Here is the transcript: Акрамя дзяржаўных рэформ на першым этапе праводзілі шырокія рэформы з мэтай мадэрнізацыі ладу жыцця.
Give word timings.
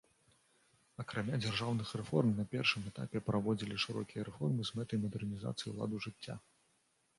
Акрамя 1.03 1.37
дзяржаўных 1.43 1.91
рэформ 2.01 2.31
на 2.39 2.45
першым 2.55 2.89
этапе 2.93 3.23
праводзілі 3.29 3.79
шырокія 3.85 4.27
рэформы 4.33 4.61
з 4.73 4.83
мэтай 4.83 4.97
мадэрнізацыі 5.07 5.77
ладу 5.81 6.05
жыцця. 6.11 6.41